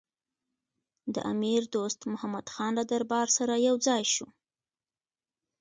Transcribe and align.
د 1.13 1.15
امیر 1.33 1.61
دوست 1.75 1.99
محمدخان 2.13 2.71
له 2.79 2.83
دربار 2.91 3.27
سره 3.37 3.53
یو 3.67 3.75
ځای 3.87 4.03
شو. 4.13 4.27